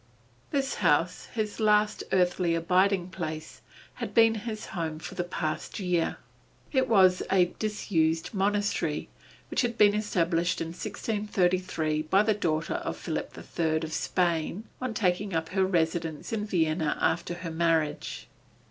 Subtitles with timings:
[0.49, 3.61] This house, his last earthly abiding place,
[4.01, 6.17] had been his home for the past year.
[6.71, 9.09] It was a disused monastery,
[9.51, 14.95] which had been established in 1633 by the daughter of Philip III of Spain on
[14.95, 18.27] taking up her residence in Vienna after her marriage.